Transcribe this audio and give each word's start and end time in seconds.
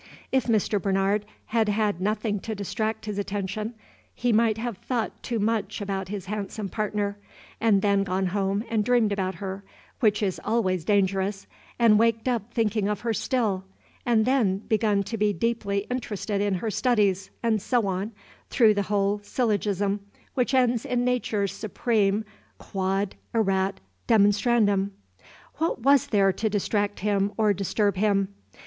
If 0.31 0.47
Mr. 0.47 0.81
Bernard 0.81 1.27
had 1.45 1.69
had 1.69 2.01
nothing 2.01 2.39
to 2.39 2.55
distract 2.55 3.05
his 3.05 3.19
attention, 3.19 3.75
he 4.15 4.33
might 4.33 4.57
have 4.57 4.79
thought 4.79 5.21
too 5.21 5.37
much 5.37 5.79
about 5.79 6.07
his 6.07 6.25
handsome 6.25 6.69
partner, 6.69 7.19
and 7.59 7.83
then 7.83 8.03
gone 8.03 8.25
home 8.25 8.63
and 8.67 8.83
dreamed 8.83 9.11
about 9.11 9.35
her, 9.35 9.63
which 9.99 10.23
is 10.23 10.41
always 10.43 10.83
dangerous, 10.85 11.45
and 11.77 11.99
waked 11.99 12.27
up 12.27 12.51
thinking 12.51 12.87
of 12.87 13.01
her 13.01 13.13
still, 13.13 13.63
and 14.03 14.25
then 14.25 14.57
begun 14.57 15.03
to 15.03 15.19
be 15.19 15.33
deeply 15.33 15.85
interested 15.91 16.41
in 16.41 16.55
her 16.55 16.71
studies, 16.71 17.29
and 17.43 17.61
so 17.61 17.85
on, 17.85 18.11
through 18.49 18.73
the 18.73 18.81
whole 18.89 19.19
syllogism 19.21 19.99
which 20.33 20.55
ends 20.55 20.83
in 20.83 21.05
Nature's 21.05 21.51
supreme 21.53 22.25
quod 22.57 23.13
erat 23.35 23.79
demonstrandum. 24.07 24.93
What 25.57 25.83
was 25.83 26.07
there 26.07 26.33
to 26.33 26.49
distract 26.49 27.01
him 27.01 27.33
or 27.37 27.53
disturb 27.53 27.97
him? 27.97 28.29